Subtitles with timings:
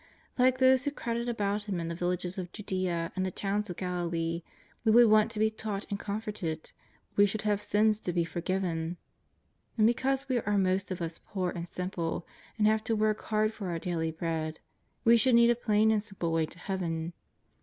[0.39, 3.75] Like those who crowded about Llim in the villages of Judea and the to%vns of
[3.77, 4.41] Galilee,
[4.83, 6.71] we should want to be taught and comforted,
[7.15, 8.97] we should have sins to be forgiven.
[9.77, 12.25] And because we are most of us poor and simple
[12.57, 14.57] and have to work hard for our daily bread,
[15.03, 17.13] we should need a plain and simple way to Heaven.